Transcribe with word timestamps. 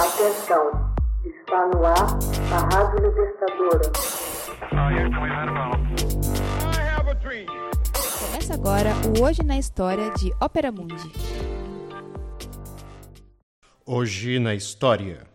Atenção, 0.00 0.94
está 1.26 1.66
no 1.66 1.84
ar 1.84 2.18
a 2.50 2.74
Rádio 2.74 3.06
Libertadora. 3.06 3.92
Começa 8.18 8.54
agora 8.54 8.94
o 9.06 9.22
Hoje 9.22 9.42
na 9.42 9.58
História 9.58 10.10
de 10.12 10.32
Ópera 10.40 10.72
Mundi. 10.72 11.12
Hoje 13.84 14.38
na 14.38 14.54
História. 14.54 15.26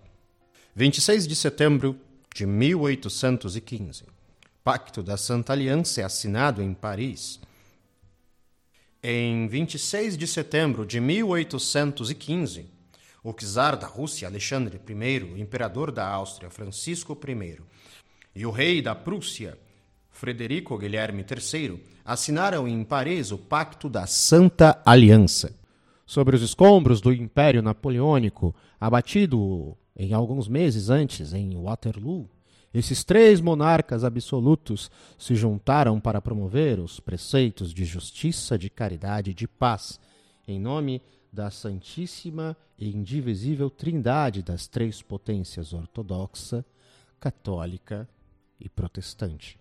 26 0.73 1.27
de 1.27 1.35
setembro 1.35 1.95
de 2.33 2.47
1815. 2.47 4.05
Pacto 4.63 5.03
da 5.03 5.15
Santa 5.15 5.53
Aliança 5.53 6.01
é 6.01 6.03
assinado 6.05 6.63
em 6.63 6.73
Paris. 6.73 7.39
Em 9.03 9.47
26 9.47 10.17
de 10.17 10.25
setembro 10.25 10.87
de 10.87 10.99
1815, 10.99 12.73
o 13.25 13.33
czar 13.33 13.75
da 13.75 13.87
Rússia 13.87 14.27
Alexandre 14.27 14.79
I, 14.87 15.23
o 15.23 15.35
imperador 15.35 15.91
da 15.91 16.07
Áustria 16.07 16.51
Francisco 16.51 17.17
I 17.27 17.57
e 18.35 18.45
o 18.45 18.51
rei 18.51 18.83
da 18.83 18.93
Prússia 18.93 19.57
Frederico 20.11 20.77
Guilherme 20.77 21.25
III 21.27 21.83
assinaram 22.05 22.67
em 22.67 22.83
Paris 22.83 23.31
o 23.31 23.37
Pacto 23.39 23.89
da 23.89 24.05
Santa 24.05 24.79
Aliança. 24.85 25.55
Sobre 26.05 26.35
os 26.35 26.43
escombros 26.43 27.01
do 27.01 27.11
Império 27.11 27.63
Napoleônico, 27.63 28.55
abatido 28.79 29.75
em 29.97 30.13
alguns 30.13 30.47
meses 30.47 30.91
antes 30.91 31.33
em 31.33 31.59
Waterloo, 31.59 32.29
esses 32.71 33.03
três 33.03 33.41
monarcas 33.41 34.03
absolutos 34.03 34.91
se 35.17 35.33
juntaram 35.33 35.99
para 35.99 36.21
promover 36.21 36.79
os 36.79 36.99
preceitos 36.99 37.73
de 37.73 37.85
justiça, 37.85 38.55
de 38.55 38.69
caridade 38.69 39.31
e 39.31 39.33
de 39.33 39.47
paz, 39.47 39.99
em 40.47 40.59
nome 40.59 41.01
da 41.31 41.49
Santíssima 41.49 42.55
e 42.77 42.89
Indivisível 42.89 43.69
Trindade 43.69 44.41
das 44.41 44.67
três 44.67 45.01
potências 45.01 45.73
ortodoxa, 45.73 46.65
católica 47.19 48.07
e 48.59 48.69
protestante. 48.69 49.59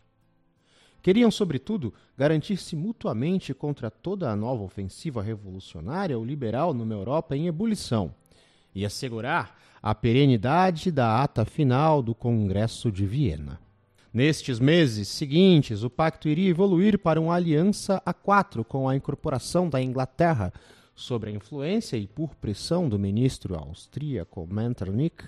Queriam, 1.02 1.30
sobretudo, 1.30 1.92
garantir-se 2.16 2.74
mutuamente 2.74 3.52
contra 3.52 3.90
toda 3.90 4.30
a 4.30 4.36
nova 4.36 4.62
ofensiva 4.62 5.22
revolucionária 5.22 6.16
ou 6.16 6.24
liberal 6.24 6.72
numa 6.72 6.94
Europa 6.94 7.36
em 7.36 7.46
ebulição 7.46 8.14
e 8.74 8.86
assegurar 8.86 9.58
a 9.82 9.94
perenidade 9.94 10.90
da 10.90 11.22
ata 11.22 11.44
final 11.44 12.02
do 12.02 12.14
Congresso 12.14 12.90
de 12.90 13.04
Viena. 13.04 13.60
Nestes 14.14 14.60
meses 14.60 15.08
seguintes, 15.08 15.82
o 15.82 15.90
pacto 15.90 16.28
iria 16.28 16.48
evoluir 16.48 17.00
para 17.00 17.20
uma 17.20 17.34
aliança 17.34 18.00
a 18.06 18.14
quatro 18.14 18.64
com 18.64 18.88
a 18.88 18.94
incorporação 18.94 19.68
da 19.68 19.82
Inglaterra 19.82 20.52
sob 20.94 21.26
a 21.26 21.32
influência 21.32 21.96
e 21.96 22.06
por 22.06 22.36
pressão 22.36 22.88
do 22.88 22.96
ministro 22.96 23.56
austríaco 23.56 24.46
Metternich 24.48 25.24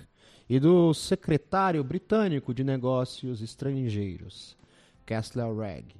e 0.49 0.57
do 0.57 0.93
secretário 0.93 1.83
britânico 1.83 2.53
de 2.53 2.63
negócios 2.63 3.41
estrangeiros, 3.41 4.55
Kessler 5.05 5.53
Ragg. 5.53 5.93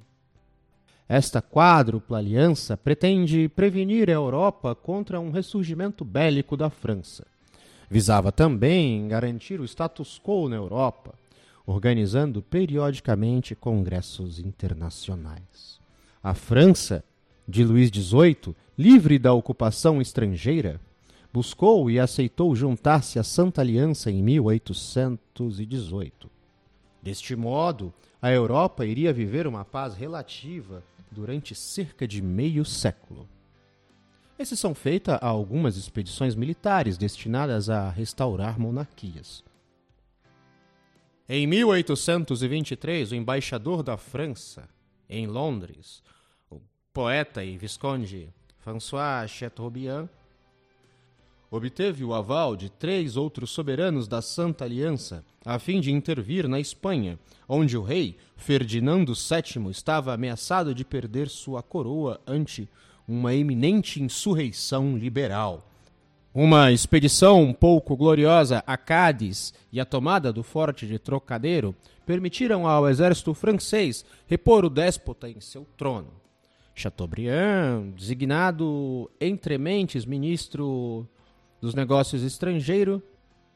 Esta 1.06 1.42
quádrupla 1.42 2.16
aliança 2.16 2.74
pretende 2.74 3.50
prevenir 3.50 4.08
a 4.08 4.14
Europa 4.14 4.74
contra 4.74 5.20
um 5.20 5.30
ressurgimento 5.30 6.06
bélico 6.06 6.56
da 6.56 6.70
França. 6.70 7.26
Visava 7.90 8.32
também 8.32 9.06
garantir 9.08 9.60
o 9.60 9.64
status 9.66 10.18
quo 10.18 10.48
na 10.48 10.56
Europa, 10.56 11.14
organizando 11.68 12.40
periodicamente 12.40 13.54
congressos 13.54 14.38
internacionais. 14.38 15.78
A 16.22 16.32
França 16.32 17.04
de 17.46 17.62
Luís 17.62 17.90
XVIII, 17.90 18.56
livre 18.78 19.18
da 19.18 19.34
ocupação 19.34 20.00
estrangeira, 20.00 20.80
buscou 21.30 21.90
e 21.90 22.00
aceitou 22.00 22.56
juntar-se 22.56 23.18
à 23.18 23.22
Santa 23.22 23.60
Aliança 23.60 24.10
em 24.10 24.22
1818. 24.22 26.30
Deste 27.02 27.36
modo, 27.36 27.92
a 28.22 28.32
Europa 28.32 28.86
iria 28.86 29.12
viver 29.12 29.46
uma 29.46 29.62
paz 29.62 29.94
relativa 29.94 30.82
durante 31.10 31.54
cerca 31.54 32.08
de 32.08 32.22
meio 32.22 32.64
século. 32.64 33.28
Exceção 34.38 34.74
feita 34.74 35.16
a 35.16 35.26
algumas 35.26 35.76
expedições 35.76 36.34
militares 36.34 36.96
destinadas 36.96 37.68
a 37.68 37.90
restaurar 37.90 38.58
monarquias. 38.58 39.46
Em 41.30 41.46
1823, 41.46 43.12
o 43.12 43.14
embaixador 43.14 43.82
da 43.82 43.98
França, 43.98 44.66
em 45.10 45.26
Londres, 45.26 46.02
poeta 46.90 47.44
e 47.44 47.58
visconde 47.58 48.30
François 48.56 49.28
Chateaubriand, 49.28 50.08
obteve 51.50 52.02
o 52.02 52.14
aval 52.14 52.56
de 52.56 52.70
três 52.70 53.14
outros 53.14 53.50
soberanos 53.50 54.08
da 54.08 54.22
Santa 54.22 54.64
Aliança 54.64 55.22
a 55.44 55.58
fim 55.58 55.82
de 55.82 55.92
intervir 55.92 56.48
na 56.48 56.58
Espanha, 56.58 57.18
onde 57.46 57.76
o 57.76 57.82
rei 57.82 58.16
Ferdinando 58.34 59.12
VII 59.12 59.70
estava 59.70 60.14
ameaçado 60.14 60.74
de 60.74 60.82
perder 60.82 61.28
sua 61.28 61.62
coroa 61.62 62.18
ante 62.26 62.66
uma 63.06 63.34
eminente 63.34 64.02
insurreição 64.02 64.96
liberal. 64.96 65.70
Uma 66.34 66.70
expedição 66.70 67.54
pouco 67.58 67.96
gloriosa 67.96 68.62
a 68.66 68.76
Cádiz 68.76 69.54
e 69.72 69.80
a 69.80 69.84
tomada 69.86 70.30
do 70.30 70.42
forte 70.42 70.86
de 70.86 70.98
Trocadeiro 70.98 71.74
permitiram 72.04 72.66
ao 72.66 72.88
exército 72.88 73.32
francês 73.32 74.04
repor 74.26 74.64
o 74.64 74.70
déspota 74.70 75.28
em 75.28 75.40
seu 75.40 75.66
trono. 75.76 76.12
Chateaubriand, 76.74 77.92
designado 77.96 79.10
entre 79.18 79.56
mentes 79.56 80.04
ministro 80.04 81.08
dos 81.60 81.74
Negócios 81.74 82.22
Estrangeiros, 82.22 83.00